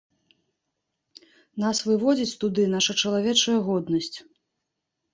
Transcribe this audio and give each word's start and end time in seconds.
Нас 1.65 1.77
выводзіць 1.89 2.39
туды 2.47 2.67
наша 2.75 2.99
чалавечая 3.05 3.59
годнасць. 3.71 4.15